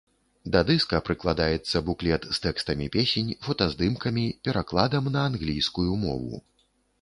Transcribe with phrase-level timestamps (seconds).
[0.53, 6.43] Да дыска прыкладаецца буклет з тэкстамі песень, фотаздымкамі, перакладам на англійскую мову.